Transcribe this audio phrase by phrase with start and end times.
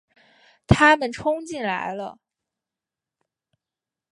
[0.65, 2.17] 他们冲进来了